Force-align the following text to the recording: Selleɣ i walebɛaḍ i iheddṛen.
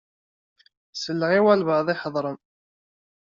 Selleɣ 0.93 1.31
i 1.33 1.39
walebɛaḍ 1.45 1.87
i 1.89 1.95
iheddṛen. 1.95 2.37